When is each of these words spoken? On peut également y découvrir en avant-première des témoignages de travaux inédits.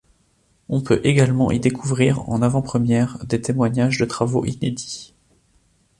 On 0.67 0.81
peut 0.81 0.99
également 1.03 1.51
y 1.51 1.59
découvrir 1.59 2.27
en 2.27 2.41
avant-première 2.41 3.23
des 3.27 3.39
témoignages 3.39 3.99
de 3.99 4.05
travaux 4.05 4.43
inédits. 4.45 5.13